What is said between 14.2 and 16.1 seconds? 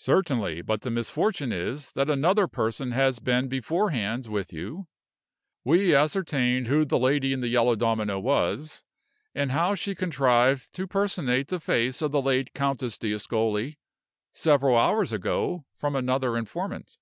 several hours ago from